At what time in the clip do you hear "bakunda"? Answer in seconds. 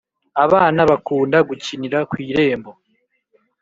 0.89-1.37